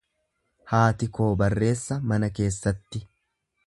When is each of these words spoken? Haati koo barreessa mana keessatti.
Haati 0.71 1.09
koo 1.19 1.29
barreessa 1.43 2.01
mana 2.13 2.35
keessatti. 2.41 3.09